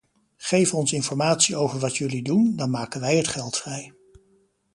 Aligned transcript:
Geef 0.37 0.73
ons 0.73 0.91
informatie 0.93 1.55
over 1.55 1.79
wat 1.79 1.97
jullie 1.97 2.23
doen, 2.23 2.55
dan 2.55 2.69
maken 2.69 3.01
wij 3.01 3.17
het 3.17 3.27
geld 3.27 3.57
vrij. 3.57 3.93